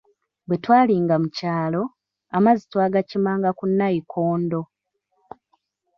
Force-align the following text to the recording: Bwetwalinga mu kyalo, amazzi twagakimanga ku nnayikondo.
Bwetwalinga 0.47 1.15
mu 1.21 1.29
kyalo, 1.37 1.81
amazzi 2.37 2.63
twagakimanga 2.71 3.49
ku 3.57 3.63
nnayikondo. 3.69 4.59